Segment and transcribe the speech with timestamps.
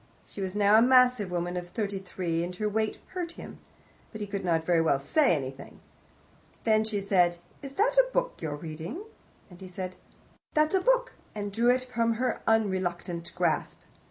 [0.25, 3.59] She was now a massive woman of thirty three, and her weight hurt him,
[4.11, 5.79] but he could not very well say anything.
[6.63, 9.03] Then she said, "Is that a book you're reading?"
[9.51, 9.97] and he said,
[10.55, 13.79] "That's a book," and drew it from her unreluctant grasp.